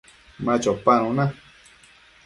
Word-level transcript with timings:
Ma 0.43 0.53
chopanuna 0.63 1.25